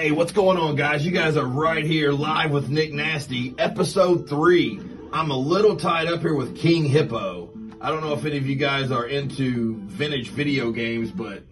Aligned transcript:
Hey, 0.00 0.12
what's 0.12 0.32
going 0.32 0.56
on, 0.56 0.76
guys? 0.76 1.04
You 1.04 1.10
guys 1.10 1.36
are 1.36 1.44
right 1.44 1.84
here 1.84 2.10
live 2.10 2.52
with 2.52 2.70
Nick 2.70 2.90
Nasty, 2.90 3.54
episode 3.58 4.30
three. 4.30 4.80
I'm 5.12 5.30
a 5.30 5.36
little 5.36 5.76
tied 5.76 6.08
up 6.08 6.22
here 6.22 6.34
with 6.34 6.56
King 6.56 6.86
Hippo. 6.86 7.50
I 7.82 7.90
don't 7.90 8.00
know 8.00 8.14
if 8.14 8.24
any 8.24 8.38
of 8.38 8.46
you 8.46 8.56
guys 8.56 8.90
are 8.90 9.06
into 9.06 9.76
vintage 9.80 10.30
video 10.30 10.70
games, 10.72 11.10
but 11.10 11.42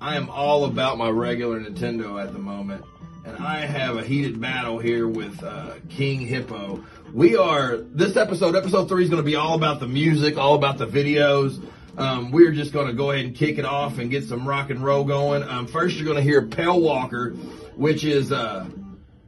I 0.00 0.16
am 0.16 0.28
all 0.28 0.64
about 0.64 0.98
my 0.98 1.08
regular 1.08 1.60
Nintendo 1.60 2.20
at 2.20 2.32
the 2.32 2.40
moment. 2.40 2.84
And 3.24 3.36
I 3.36 3.58
have 3.58 3.96
a 3.96 4.02
heated 4.02 4.40
battle 4.40 4.80
here 4.80 5.06
with 5.06 5.40
uh, 5.44 5.74
King 5.88 6.18
Hippo. 6.18 6.84
We 7.14 7.36
are, 7.36 7.76
this 7.76 8.16
episode, 8.16 8.56
episode 8.56 8.88
three, 8.88 9.04
is 9.04 9.08
going 9.08 9.22
to 9.22 9.30
be 9.30 9.36
all 9.36 9.54
about 9.54 9.78
the 9.78 9.86
music, 9.86 10.36
all 10.36 10.56
about 10.56 10.78
the 10.78 10.86
videos. 10.88 11.64
Um, 11.96 12.30
we're 12.30 12.52
just 12.52 12.72
going 12.72 12.86
to 12.86 12.92
go 12.92 13.10
ahead 13.10 13.24
and 13.24 13.34
kick 13.34 13.58
it 13.58 13.64
off 13.64 13.98
and 13.98 14.10
get 14.10 14.24
some 14.24 14.46
rock 14.48 14.70
and 14.70 14.84
roll 14.84 15.04
going. 15.04 15.42
Um, 15.42 15.66
first, 15.66 15.96
you're 15.96 16.04
going 16.04 16.16
to 16.16 16.22
hear 16.22 16.46
Pale 16.46 16.80
Walker, 16.80 17.34
which 17.78 18.04
is 18.04 18.32
uh, 18.32 18.68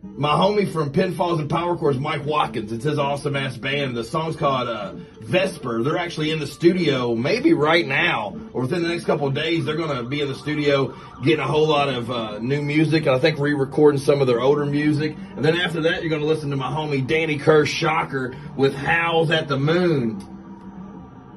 my 0.03 0.31
homie 0.31 0.71
from 0.71 0.93
Pinfalls 0.93 1.39
and 1.39 1.49
Power 1.49 1.77
Chords, 1.77 1.99
Mike 1.99 2.27
Watkins. 2.27 2.73
It's 2.73 2.85
his 2.85 2.99
awesome 2.99 3.37
ass 3.37 3.57
band. 3.57 3.97
The 3.97 4.03
song's 4.03 4.35
called 4.35 4.69
uh, 4.69 4.95
Vesper. 5.21 5.83
They're 5.83 5.99
actually 5.99 6.31
in 6.31 6.41
the 6.41 6.47
studio, 6.47 7.15
maybe 7.15 7.53
right 7.53 7.87
now 7.87 8.37
or 8.53 8.63
within 8.63 8.83
the 8.83 8.89
next 8.89 9.05
couple 9.05 9.29
of 9.29 9.35
days. 9.35 9.65
They're 9.65 9.77
going 9.77 9.97
to 9.97 10.03
be 10.03 10.21
in 10.21 10.29
the 10.29 10.35
studio 10.35 10.97
getting 11.23 11.41
a 11.41 11.47
whole 11.47 11.69
lot 11.69 11.89
of 11.89 12.11
uh, 12.11 12.39
new 12.39 12.61
music, 12.61 13.07
and 13.07 13.15
I 13.15 13.19
think 13.19 13.39
re-recording 13.39 14.01
some 14.01 14.21
of 14.21 14.27
their 14.27 14.41
older 14.41 14.67
music. 14.67 15.17
And 15.37 15.45
then 15.45 15.57
after 15.57 15.83
that, 15.83 16.03
you're 16.03 16.11
going 16.11 16.23
to 16.23 16.29
listen 16.29 16.51
to 16.51 16.57
my 16.57 16.71
homie 16.71 17.07
Danny 17.07 17.39
Kerr 17.39 17.65
Shocker 17.65 18.35
with 18.57 18.75
Howls 18.75 19.31
at 19.31 19.49
the 19.49 19.59
Moon. 19.59 20.27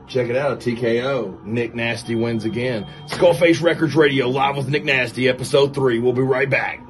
Check 0.07 0.30
it 0.30 0.35
out, 0.35 0.59
TKO. 0.59 1.43
Nick 1.43 1.76
Nasty 1.76 2.16
wins 2.16 2.43
again. 2.43 2.88
Skullface 3.07 3.62
Records 3.62 3.95
Radio, 3.95 4.29
live 4.29 4.57
with 4.57 4.68
Nick 4.68 4.84
Nasty, 4.84 5.29
episode 5.29 5.73
three. 5.73 5.99
We'll 5.99 6.13
be 6.13 6.21
right 6.21 6.49
back. 6.49 6.82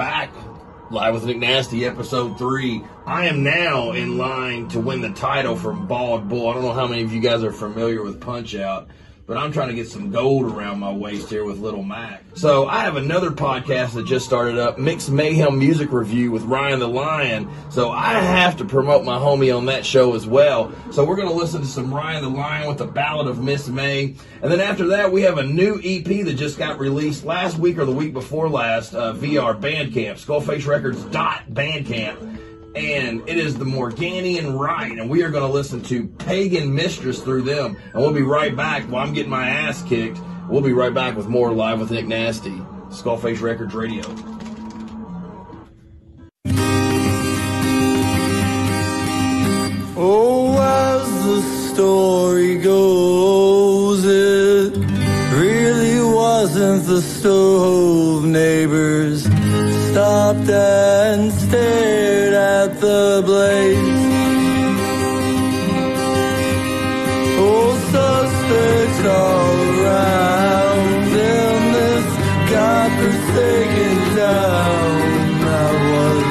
Back 0.00 0.32
live 0.90 1.12
with 1.12 1.26
Nick 1.26 1.36
Nasty, 1.36 1.84
episode 1.84 2.38
three. 2.38 2.82
I 3.04 3.26
am 3.26 3.42
now 3.42 3.92
in 3.92 4.16
line 4.16 4.66
to 4.68 4.80
win 4.80 5.02
the 5.02 5.10
title 5.10 5.54
from 5.54 5.86
Bald 5.86 6.26
Bull. 6.26 6.48
I 6.48 6.54
don't 6.54 6.62
know 6.62 6.72
how 6.72 6.86
many 6.86 7.02
of 7.02 7.12
you 7.12 7.20
guys 7.20 7.44
are 7.44 7.52
familiar 7.52 8.02
with 8.02 8.18
Punch 8.18 8.54
Out 8.54 8.88
but 9.30 9.38
I'm 9.38 9.52
trying 9.52 9.68
to 9.68 9.74
get 9.74 9.86
some 9.86 10.10
gold 10.10 10.46
around 10.46 10.80
my 10.80 10.92
waist 10.92 11.30
here 11.30 11.44
with 11.44 11.60
Little 11.60 11.84
Mac. 11.84 12.24
So 12.34 12.66
I 12.66 12.80
have 12.80 12.96
another 12.96 13.30
podcast 13.30 13.94
that 13.94 14.04
just 14.04 14.26
started 14.26 14.58
up, 14.58 14.76
Mixed 14.76 15.08
Mayhem 15.08 15.56
Music 15.56 15.92
Review 15.92 16.32
with 16.32 16.42
Ryan 16.42 16.80
the 16.80 16.88
Lion. 16.88 17.48
So 17.70 17.92
I 17.92 18.14
have 18.14 18.56
to 18.56 18.64
promote 18.64 19.04
my 19.04 19.18
homie 19.18 19.56
on 19.56 19.66
that 19.66 19.86
show 19.86 20.16
as 20.16 20.26
well. 20.26 20.72
So 20.90 21.04
we're 21.04 21.14
going 21.14 21.28
to 21.28 21.34
listen 21.34 21.60
to 21.60 21.68
some 21.68 21.94
Ryan 21.94 22.24
the 22.24 22.30
Lion 22.30 22.66
with 22.66 22.78
the 22.78 22.86
Ballad 22.86 23.28
of 23.28 23.40
Miss 23.40 23.68
May. 23.68 24.16
And 24.42 24.50
then 24.50 24.60
after 24.60 24.88
that, 24.88 25.12
we 25.12 25.22
have 25.22 25.38
a 25.38 25.44
new 25.44 25.80
EP 25.84 26.24
that 26.24 26.34
just 26.34 26.58
got 26.58 26.80
released 26.80 27.24
last 27.24 27.56
week 27.56 27.78
or 27.78 27.84
the 27.84 27.92
week 27.92 28.12
before 28.12 28.48
last 28.48 28.94
uh, 28.94 29.12
via 29.12 29.42
our 29.42 29.54
Bandcamp, 29.54 30.18
skullfacerecords.bandcamp 30.18 32.49
and 32.74 33.28
it 33.28 33.36
is 33.36 33.56
the 33.56 33.64
Morganian 33.64 34.58
Rite, 34.58 34.98
and 34.98 35.10
we 35.10 35.22
are 35.22 35.30
going 35.30 35.46
to 35.46 35.52
listen 35.52 35.82
to 35.84 36.06
Pagan 36.06 36.74
Mistress 36.74 37.20
through 37.20 37.42
them, 37.42 37.76
and 37.92 37.94
we'll 37.94 38.12
be 38.12 38.22
right 38.22 38.54
back 38.54 38.84
while 38.84 39.06
I'm 39.06 39.12
getting 39.12 39.30
my 39.30 39.48
ass 39.48 39.82
kicked. 39.82 40.20
We'll 40.48 40.60
be 40.60 40.72
right 40.72 40.94
back 40.94 41.16
with 41.16 41.28
more 41.28 41.52
Live 41.52 41.80
with 41.80 41.90
Nick 41.90 42.06
Nasty, 42.06 42.60
Skullface 42.90 43.40
Records 43.40 43.74
Radio. 43.74 44.04
Oh, 50.02 50.58
as 50.58 51.24
the 51.24 51.42
story 51.74 52.56
goes, 52.58 54.04
it 54.04 54.76
really 55.34 56.14
wasn't 56.14 56.84
the 56.84 57.02
stove 57.02 58.24
neighbors 58.24 59.24
stopped 59.90 60.48
and 60.48 61.32
stared 61.32 61.99
the 62.80 63.22
blaze. 63.24 63.78
Oh, 67.42 67.76
suspects 67.92 69.00
all 69.04 69.56
around 69.70 71.08
in 71.32 71.72
this 71.76 72.06
godforsaken 72.50 73.96
town. 74.16 75.00
I 75.42 75.70
was 75.90 76.24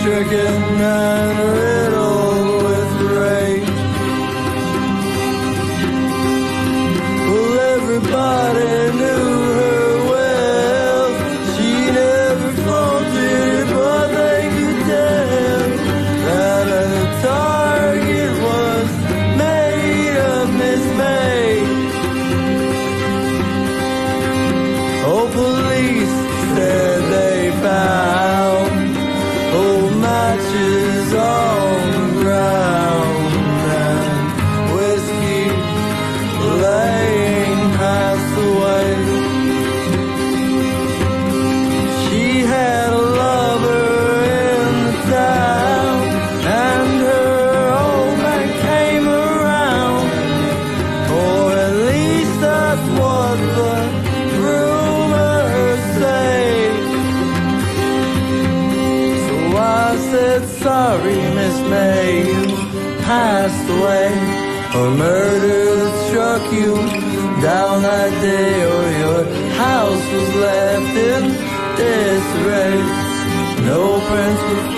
stricken 0.00 0.62
and 0.80 1.37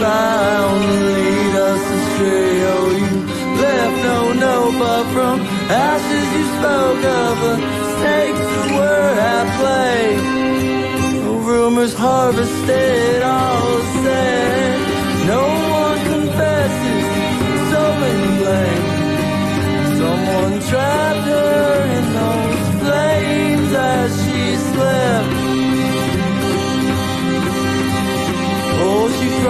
found 0.00 0.82
to 0.82 0.94
lead 1.08 1.54
us 1.70 1.82
astray. 1.98 2.54
Oh, 2.72 2.88
you 3.00 3.12
left 3.64 3.96
no 4.10 4.18
note, 4.32 4.74
but 4.82 5.04
from 5.12 5.36
ashes 5.68 6.28
you 6.36 6.44
spoke 6.56 7.02
of 7.22 7.32
the 7.44 7.54
snakes 7.96 8.44
that 8.54 8.68
were 8.78 9.12
at 9.36 9.46
play. 9.60 10.00
No 11.24 11.32
rumors 11.50 11.94
harvested, 11.94 13.22
all 13.22 13.78
said. 14.02 14.78
No 15.34 15.42
one 15.82 16.00
confesses, 16.12 17.04
so 17.72 17.82
many 18.02 18.28
blame. 18.40 18.86
Someone 20.00 20.54
trapped 20.70 21.09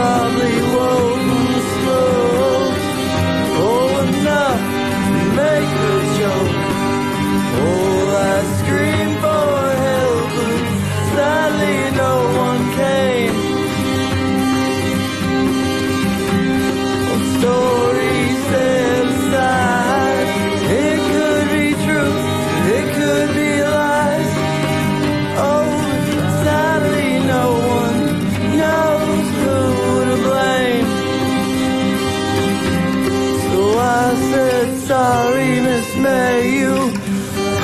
probably 0.00 0.69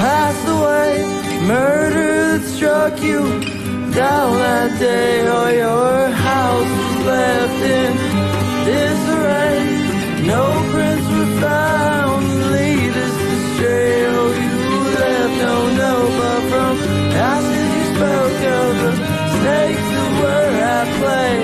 passed 0.06 0.48
away. 0.56 0.92
Murder 1.54 2.10
that 2.30 2.44
struck 2.54 2.94
you 3.08 3.20
down 4.02 4.30
that 4.44 4.70
day, 4.78 5.14
or 5.36 5.48
your 5.64 5.98
house 6.28 6.72
was 6.78 6.98
left 7.12 7.60
in 7.78 7.92
disarray. 8.68 9.58
No 10.32 10.42
prints 10.72 11.08
were 11.14 11.32
found 11.46 12.22
to 12.34 12.42
lead 12.56 12.94
us 13.06 13.16
astray. 13.34 13.94
Oh, 14.14 14.30
you 14.44 14.56
left 15.00 15.34
no 15.46 15.56
note, 15.82 16.12
but 16.20 16.42
from 16.50 16.74
ashes 17.32 17.68
you 17.76 17.84
spoke 17.94 18.42
of 18.60 18.70
the 18.82 18.92
snakes 19.36 19.88
that 19.94 20.12
were 20.20 20.52
at 20.76 20.88
play. 21.00 21.36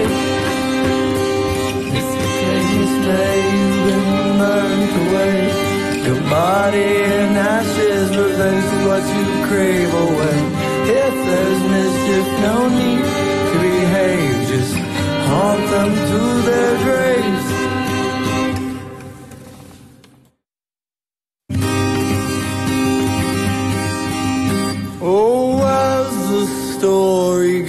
Miss 1.95 2.11
May, 3.09 3.39
you've 3.55 3.81
been 3.87 4.05
burned 4.41 4.95
away. 5.05 5.62
Your 6.05 6.21
body 6.23 6.83
in 6.83 7.37
ashes, 7.37 8.11
is 8.11 8.71
what 8.89 9.05
you 9.15 9.25
crave 9.47 9.91
oh, 9.95 10.09
away. 10.09 10.39
If 11.05 11.15
there's 11.29 11.63
mischief, 11.75 12.27
no 12.41 12.57
need 12.69 13.05
to 13.51 13.57
behave. 13.61 14.49
Just 14.49 14.75
haunt 15.29 15.65
them 15.71 15.91
to 16.11 16.21
their 16.49 16.75
graves. 16.85 17.49
Oh, 25.01 25.63
as 25.63 26.13
the 26.31 26.47
story 26.73 27.62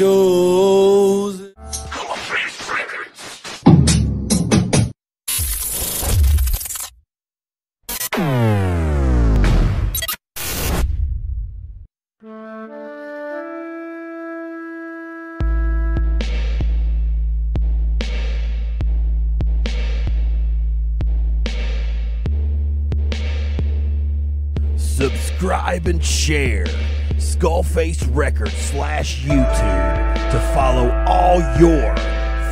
Subscribe 25.64 25.88
and 25.88 26.04
share. 26.04 26.66
Skullface 27.16 28.06
Records 28.14 28.52
slash 28.52 29.24
YouTube 29.24 30.14
to 30.32 30.40
follow 30.54 30.92
all 31.08 31.40
your 31.58 31.96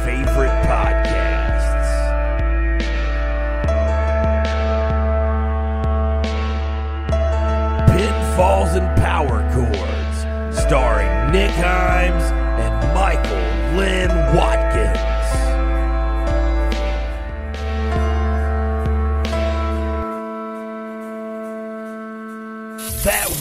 favorite 0.05 0.55
podcasts. 0.63 1.91
Pinfalls 7.89 8.77
and 8.77 9.01
Power 9.01 9.41
Chords, 9.53 10.63
starring 10.63 11.33
Nick 11.33 11.51
Himes 11.51 12.40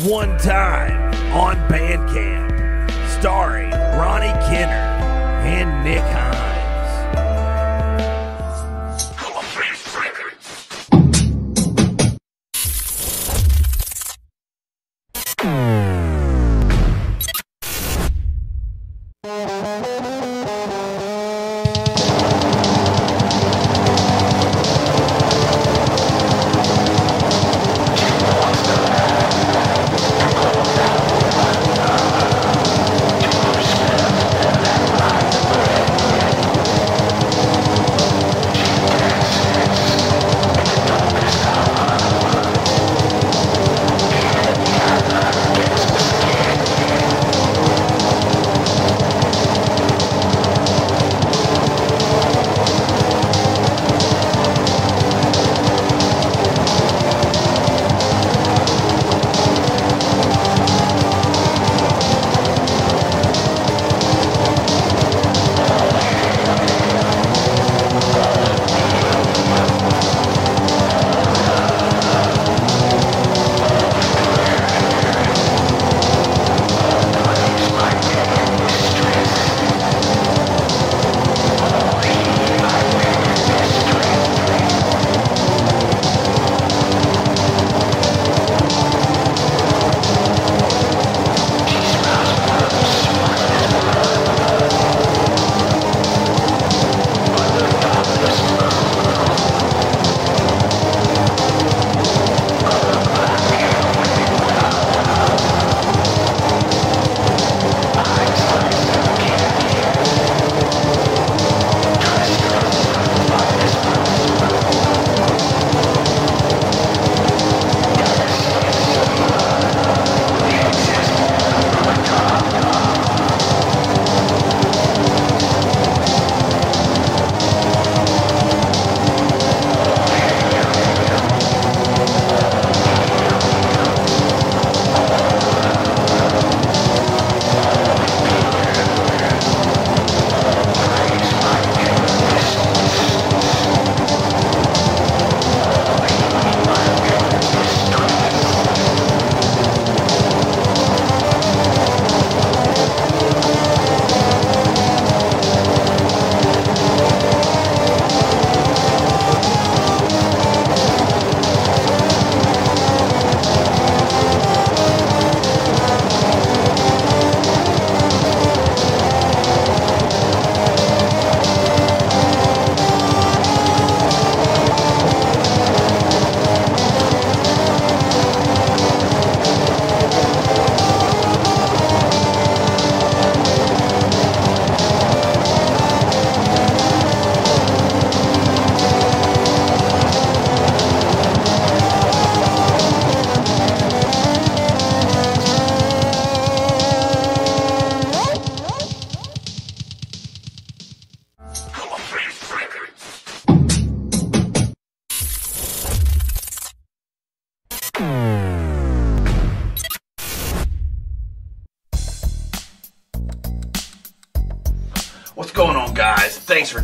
One 0.05 0.39
Time 0.39 1.13
on 1.35 1.57
Bandcamp, 1.69 2.91
starring 3.19 3.71
Ronnie 3.71 4.33
Kenner 4.49 4.73
and 5.45 5.85
Nick 5.85 6.01
Himes. 6.01 6.30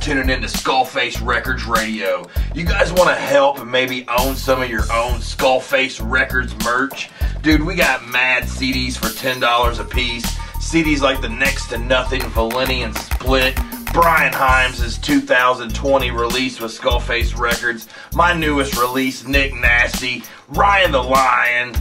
Tuning 0.07 0.31
in 0.31 0.41
to 0.41 0.47
Skullface 0.47 1.21
Records 1.27 1.65
Radio. 1.65 2.25
You 2.55 2.65
guys 2.65 2.93
want 2.93 3.09
to 3.09 3.17
help 3.17 3.59
and 3.59 3.69
maybe 3.69 4.07
own 4.07 4.37
some 4.37 4.63
of 4.63 4.71
your 4.71 4.83
own 4.83 5.19
Skullface 5.19 6.01
Records 6.01 6.55
merch? 6.65 7.11
Dude, 7.43 7.61
we 7.61 7.75
got 7.75 8.07
mad 8.07 8.45
CDs 8.45 8.97
for 8.97 9.09
$10 9.09 9.81
a 9.81 9.85
piece. 9.85 10.25
CDs 10.61 11.01
like 11.01 11.21
the 11.21 11.29
Next 11.29 11.71
to 11.71 11.79
Nothing 11.79 12.21
Valenian 12.21 12.97
Split, 12.97 13.57
Brian 13.93 14.33
Himes' 14.33 15.03
2020 15.03 16.13
release 16.13 16.61
with 16.61 16.71
Skullface 16.71 17.37
Records, 17.37 17.89
my 18.15 18.33
newest 18.33 18.79
release, 18.79 19.27
Nick 19.27 19.55
Nasty, 19.55 20.23
Ryan 20.47 20.93
the 20.93 21.03
Lion, 21.03 21.75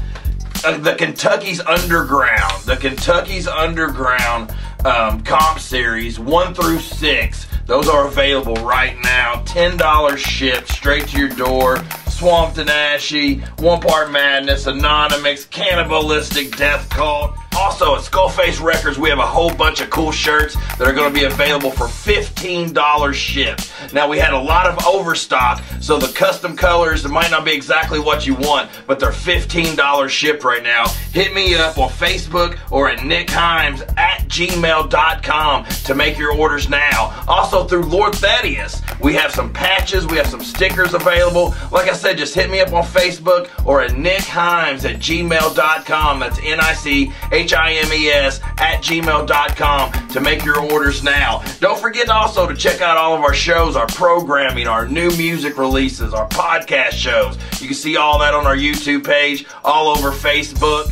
uh, 0.65 0.79
the 0.79 0.95
Kentucky's 0.95 1.59
Underground, 1.59 2.63
the 2.63 2.77
Kentucky's 2.77 3.47
Underground 3.47 4.51
um, 4.83 5.21
comp 5.21 5.59
series 5.59 6.19
one 6.19 6.55
through 6.55 6.79
six. 6.79 7.45
Those 7.65 7.89
are 7.89 8.07
available 8.07 8.55
right 8.55 8.95
now. 9.03 9.41
Ten 9.45 9.75
dollars 9.77 10.21
shipped 10.21 10.69
straight 10.69 11.07
to 11.07 11.19
your 11.19 11.29
door. 11.29 11.83
Swamped 12.07 12.59
and 12.59 12.69
Ashy, 12.69 13.39
One 13.59 13.81
Part 13.81 14.11
Madness, 14.11 14.67
Anonymous, 14.67 15.45
Cannibalistic 15.45 16.55
Death 16.55 16.87
Cult. 16.89 17.35
Also 17.57 17.95
at 17.95 18.01
Skullface 18.01 18.61
Records, 18.61 18.99
we 18.99 19.09
have 19.09 19.19
a 19.19 19.25
whole 19.25 19.53
bunch 19.53 19.79
of 19.79 19.89
cool 19.89 20.11
shirts 20.11 20.55
that 20.77 20.81
are 20.87 20.93
going 20.93 21.11
to 21.11 21.17
be 21.17 21.25
available 21.25 21.71
for 21.71 21.85
$15 21.85 23.13
shipped. 23.13 23.71
Now 23.93 24.09
we 24.09 24.17
had 24.19 24.33
a 24.33 24.39
lot 24.39 24.65
of 24.65 24.85
overstock, 24.85 25.63
so 25.79 25.97
the 25.97 26.11
custom 26.13 26.57
colors 26.57 27.07
might 27.07 27.31
not 27.31 27.45
be 27.45 27.53
exactly 27.53 27.99
what 27.99 28.27
you 28.27 28.35
want, 28.35 28.69
but 28.87 28.99
they're 28.99 29.11
$15 29.11 30.09
shipped 30.09 30.43
right 30.43 30.63
now. 30.63 30.87
Hit 31.13 31.33
me 31.33 31.55
up 31.55 31.77
on 31.77 31.89
Facebook 31.89 32.59
or 32.71 32.89
at 32.89 33.05
Nick 33.05 33.27
Himes 33.27 33.81
at 33.97 34.27
gmail.com 34.27 35.65
to 35.65 35.95
make 35.95 36.17
your 36.17 36.33
orders 36.33 36.67
now. 36.67 37.23
Also 37.27 37.65
through 37.65 37.83
Lord 37.83 38.15
Thaddeus, 38.15 38.81
we 39.01 39.13
have 39.13 39.31
some 39.31 39.53
patches, 39.53 40.05
we 40.05 40.17
have 40.17 40.27
some 40.27 40.43
stickers 40.43 40.93
available. 40.93 41.55
Like 41.71 41.89
I 41.89 41.93
said, 41.93 42.17
just 42.17 42.35
hit 42.35 42.49
me 42.49 42.59
up 42.59 42.73
on 42.73 42.83
Facebook 42.83 43.49
or 43.65 43.81
at 43.81 43.97
nickhimes 43.97 44.83
at 44.83 44.97
gmail.com. 44.97 46.19
That's 46.19 46.39
N 46.39 46.59
I 46.59 46.73
C 46.73 47.13
H 47.31 47.44
I 47.53 47.73
M 47.73 47.93
E 47.93 48.09
S 48.09 48.39
at 48.57 48.81
gmail.com 48.81 50.07
to 50.09 50.19
make 50.21 50.43
your 50.43 50.59
orders 50.71 51.03
now. 51.03 51.43
Don't 51.59 51.79
forget 51.79 52.09
also 52.09 52.47
to 52.47 52.55
check 52.55 52.81
out 52.81 52.97
all 52.97 53.13
of 53.15 53.21
our 53.21 53.33
shows, 53.33 53.75
our 53.75 53.87
programming, 53.87 54.67
our 54.67 54.87
new 54.87 55.09
music 55.17 55.57
releases, 55.57 56.13
our 56.13 56.27
podcast 56.29 56.91
shows. 56.91 57.37
You 57.61 57.67
can 57.67 57.75
see 57.75 57.97
all 57.97 58.19
that 58.19 58.33
on 58.33 58.47
our 58.47 58.55
YouTube 58.55 59.05
page, 59.05 59.45
all 59.63 59.89
over 59.89 60.11
Facebook. 60.11 60.91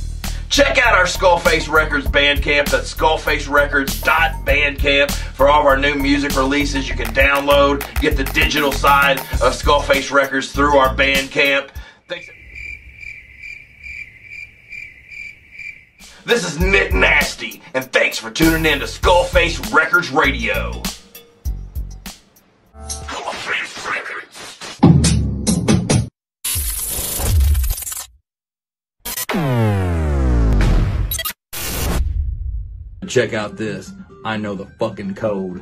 Check 0.50 0.78
out 0.78 0.94
our 0.94 1.06
Skullface 1.06 1.68
Records 1.68 2.06
Bandcamp. 2.06 2.70
That's 2.70 2.94
skullfacerecords.bandcamp 2.94 5.10
for 5.10 5.50
all 5.50 5.62
of 5.62 5.66
our 5.66 5.78
new 5.78 5.96
music 5.96 6.36
releases. 6.36 6.88
You 6.88 6.94
can 6.96 7.08
download, 7.08 7.84
get 8.02 8.18
the 8.18 8.24
digital 8.24 8.72
side 8.72 9.18
of 9.20 9.54
Skullface 9.54 10.12
Records 10.12 10.52
through 10.52 10.78
our 10.78 10.96
Bandcamp. 10.96 11.70
Thanks. 12.08 12.30
This 16.26 16.46
is 16.46 16.58
Nick 16.58 16.94
Nasty, 16.94 17.62
and 17.74 17.84
thanks 17.92 18.18
for 18.18 18.32
tuning 18.32 18.66
in 18.66 18.80
to 18.80 18.86
Skullface 18.86 19.74
Records 19.74 20.10
Radio. 20.10 20.82
Check 33.06 33.34
out 33.34 33.58
this. 33.58 33.92
I 34.24 34.38
know 34.38 34.56
the 34.56 34.66
fucking 34.80 35.16
code. 35.16 35.62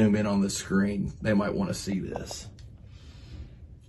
Zoom 0.00 0.16
in 0.16 0.26
on 0.26 0.40
the 0.40 0.48
screen. 0.48 1.12
They 1.20 1.34
might 1.34 1.52
want 1.52 1.68
to 1.68 1.74
see 1.74 1.98
this. 1.98 2.48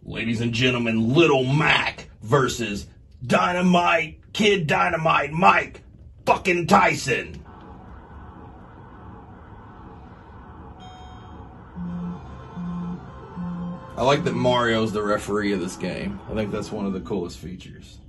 Ladies 0.04 0.42
and 0.42 0.52
gentlemen, 0.52 1.14
Little 1.14 1.46
Mac 1.46 2.10
versus 2.22 2.86
Dynamite 3.26 4.20
Kid 4.34 4.68
Dynamite 4.68 5.32
Mike 5.32 5.84
fucking 6.26 6.68
Tyson. 6.68 7.42
I 13.96 14.04
like 14.04 14.26
that 14.26 14.34
Mario's 14.34 14.92
the 14.92 15.04
referee 15.04 15.54
of 15.54 15.62
this 15.62 15.78
game. 15.78 16.20
I 16.30 16.34
think 16.34 16.52
that's 16.52 16.74
one 16.74 16.86
of 16.86 16.92
the 16.92 17.00
coolest 17.00 17.38
features. 17.38 18.00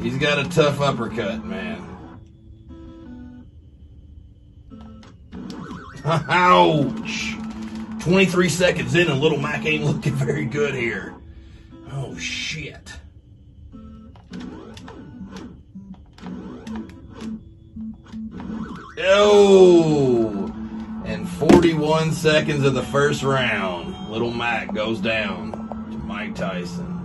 He's 0.00 0.16
got 0.16 0.38
a 0.38 0.48
tough 0.48 0.80
uppercut, 0.80 1.44
man. 1.44 1.86
Ouch! 6.04 7.36
23 8.00 8.48
seconds 8.48 8.94
in 8.94 9.10
and 9.10 9.20
Little 9.20 9.38
Mac 9.38 9.66
ain't 9.66 9.84
looking 9.84 10.14
very 10.14 10.46
good 10.46 10.74
here. 10.74 11.14
Oh, 11.92 12.16
shit. 12.16 12.94
Oh! 18.98 20.46
And 21.04 21.28
41 21.28 22.12
seconds 22.12 22.64
of 22.64 22.72
the 22.72 22.82
first 22.84 23.22
round, 23.22 24.10
Little 24.10 24.32
Mac 24.32 24.72
goes 24.72 24.98
down 25.00 25.52
to 25.90 25.98
Mike 25.98 26.34
Tyson. 26.34 26.99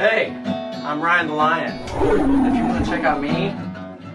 Hey, 0.00 0.30
I'm 0.82 0.98
Ryan 1.02 1.26
the 1.26 1.34
Lion. 1.34 1.78
If 1.84 2.56
you 2.56 2.64
want 2.64 2.82
to 2.82 2.90
check 2.90 3.04
out 3.04 3.20
me 3.20 3.48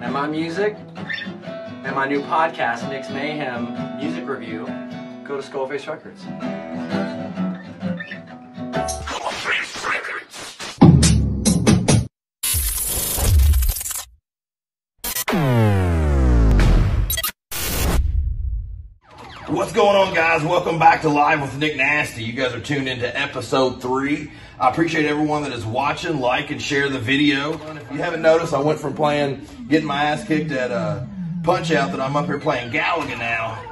and 0.02 0.12
my 0.12 0.26
music 0.26 0.76
and 0.96 1.96
my 1.96 2.08
new 2.08 2.24
podcast, 2.24 2.90
Nick's 2.90 3.12
Mayhem 3.12 3.98
Music 3.98 4.28
Review, 4.28 4.66
go 5.28 5.40
to 5.40 5.48
Skullface 5.48 5.88
Records. 5.88 6.26
What's 19.48 19.72
going 19.74 19.96
on, 19.96 20.16
guys? 20.16 20.44
Welcome 20.44 20.80
back 20.80 21.02
to 21.02 21.10
Live 21.10 21.40
with 21.40 21.56
Nick 21.60 21.78
Nasty. 21.78 22.24
You 22.24 22.34
guys 22.34 22.56
are 22.56 22.60
tuned 22.60 22.90
into 22.90 23.16
episode 23.16 23.80
three. 23.80 24.32
I 24.60 24.72
appreciate 24.72 25.06
everyone 25.06 25.44
that 25.44 25.52
is 25.52 25.64
watching, 25.64 26.20
like, 26.20 26.50
and 26.50 26.60
share 26.60 26.90
the 26.90 26.98
video. 26.98 27.54
If 27.54 27.92
you 27.92 28.00
haven't 28.00 28.24
noticed, 28.24 28.56
I 28.56 28.60
went 28.60 28.80
from 28.80 28.96
playing, 28.96 29.46
getting 29.70 29.86
my 29.86 30.06
ass 30.06 30.26
kicked 30.26 30.52
at 30.52 30.72
uh, 30.72 31.06
Punch 31.44 31.72
Out, 31.72 31.92
that 31.92 32.00
I'm 32.02 32.16
up 32.16 32.26
here 32.26 32.40
playing 32.40 32.72
Galaga 32.72 33.20
now. 33.20 33.64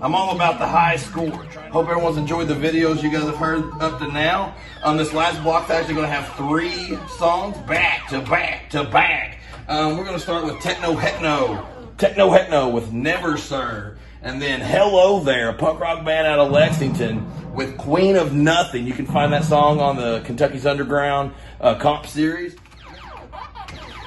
I'm 0.00 0.14
all 0.14 0.34
about 0.34 0.58
the 0.58 0.66
high 0.66 0.96
score. 0.96 1.30
Hope 1.70 1.88
everyone's 1.88 2.16
enjoyed 2.16 2.48
the 2.48 2.54
videos 2.54 3.02
you 3.02 3.10
guys 3.10 3.24
have 3.24 3.36
heard 3.36 3.70
up 3.78 3.98
to 3.98 4.10
now. 4.10 4.54
On 4.84 4.96
this 4.96 5.12
last 5.12 5.42
block, 5.42 5.68
we're 5.68 5.74
actually 5.74 5.96
going 5.96 6.06
to 6.06 6.12
have 6.12 6.34
three 6.34 6.96
songs 7.18 7.58
back 7.68 8.08
to 8.08 8.22
back 8.22 8.70
to 8.70 8.84
back. 8.84 9.38
Um, 9.68 9.98
we're 9.98 10.04
going 10.04 10.16
to 10.16 10.22
start 10.22 10.46
with 10.46 10.60
Techno 10.60 10.94
Hetno. 10.94 11.66
Techno 11.98 12.30
Hetno 12.30 12.72
with 12.72 12.90
Never 12.90 13.36
Sir. 13.36 13.98
And 14.22 14.40
then 14.40 14.60
Hello 14.60 15.20
There, 15.20 15.48
a 15.48 15.54
punk 15.54 15.80
rock 15.80 16.04
band 16.04 16.26
out 16.26 16.38
of 16.38 16.52
Lexington 16.52 17.54
with 17.54 17.78
Queen 17.78 18.16
of 18.16 18.34
Nothing. 18.34 18.86
You 18.86 18.92
can 18.92 19.06
find 19.06 19.32
that 19.32 19.44
song 19.44 19.80
on 19.80 19.96
the 19.96 20.20
Kentucky's 20.20 20.66
Underground 20.66 21.32
uh, 21.60 21.76
comp 21.76 22.06
series. 22.06 22.54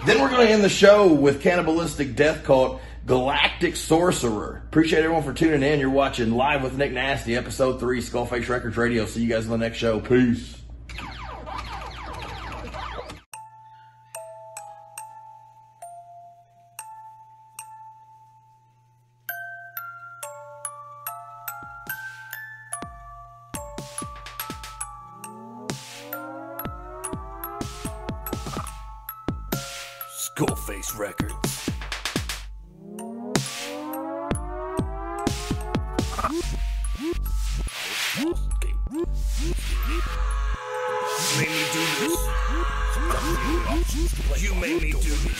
Then 0.05 0.21
we're 0.21 0.29
going 0.29 0.47
to 0.47 0.53
end 0.53 0.63
the 0.63 0.69
show 0.69 1.11
with 1.11 1.41
Cannibalistic 1.41 2.15
Death 2.15 2.43
Cult 2.43 2.81
Galactic 3.05 3.75
Sorcerer. 3.75 4.63
Appreciate 4.67 4.99
everyone 4.99 5.23
for 5.23 5.33
tuning 5.33 5.63
in. 5.63 5.79
You're 5.79 5.89
watching 5.89 6.31
Live 6.31 6.61
with 6.61 6.77
Nick 6.77 6.91
Nasty, 6.91 7.35
episode 7.35 7.79
3, 7.79 8.01
Skullface 8.01 8.49
Records 8.49 8.77
Radio. 8.77 9.05
See 9.05 9.23
you 9.23 9.29
guys 9.29 9.45
on 9.45 9.51
the 9.51 9.57
next 9.57 9.77
show. 9.77 9.99
Peace. 9.99 10.62
Skullface 30.35 30.97
Records. 30.97 31.69
You 38.17 38.25
made 41.39 41.51
me 41.51 41.63
do 41.71 41.83
this. 41.99 42.19
You 44.41 44.55
made 44.55 44.81
me 44.81 44.91
do 44.91 44.97
this. 44.97 45.32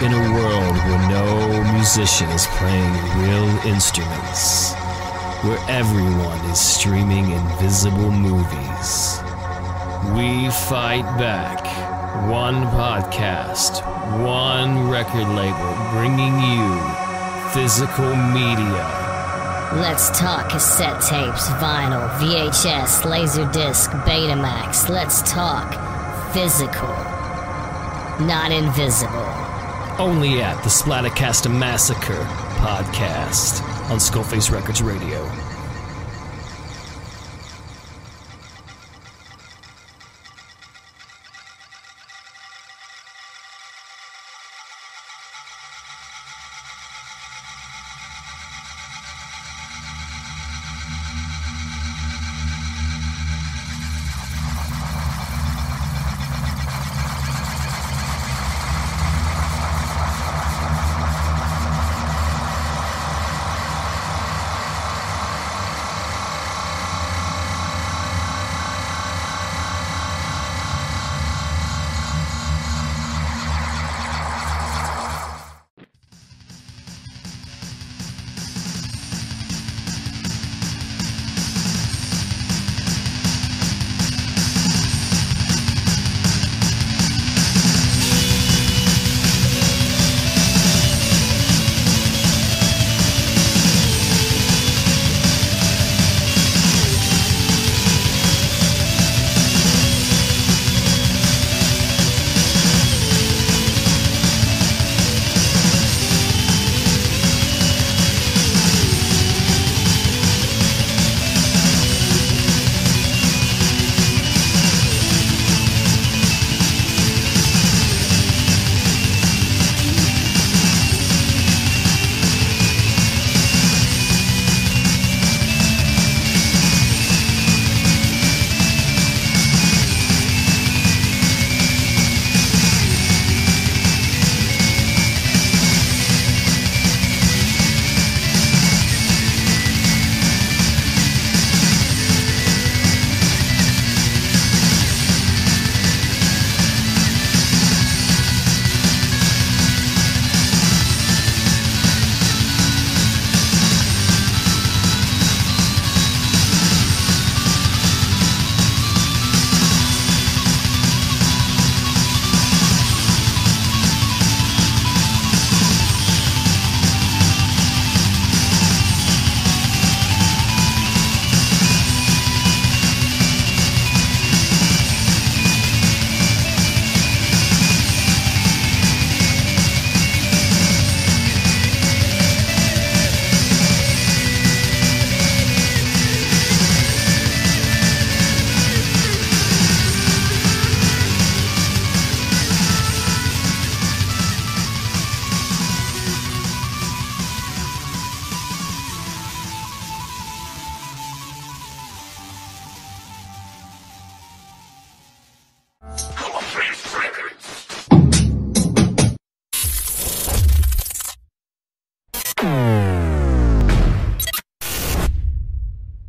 In 0.00 0.12
a 0.12 0.32
world 0.32 0.76
where 0.76 1.08
no 1.10 1.72
musician 1.72 2.28
is 2.30 2.46
playing 2.58 2.92
real 3.18 3.48
instruments, 3.66 4.72
where 5.42 5.58
everyone 5.68 6.38
is 6.52 6.60
streaming 6.60 7.32
invisible 7.32 8.12
movies, 8.12 9.18
we 10.14 10.50
fight 10.68 11.02
back. 11.18 11.66
One 12.30 12.66
podcast, 12.78 13.82
one 14.24 14.88
record 14.88 15.26
label 15.34 15.74
bringing 15.90 16.38
you 16.42 16.80
physical 17.52 18.14
media. 18.14 18.86
Let's 19.82 20.16
talk 20.16 20.50
cassette 20.50 21.02
tapes, 21.02 21.48
vinyl, 21.58 22.08
VHS, 22.20 23.02
Laserdisc, 23.02 23.90
Betamax. 24.04 24.88
Let's 24.88 25.28
talk 25.28 25.74
physical, 26.32 26.94
not 28.24 28.52
invisible. 28.52 29.37
Only 29.98 30.40
at 30.42 30.62
the 30.62 30.68
Splattercast 30.68 31.50
Massacre 31.50 32.22
podcast 32.60 33.62
on 33.90 33.98
Skullface 33.98 34.52
Records 34.52 34.80
Radio. 34.80 35.28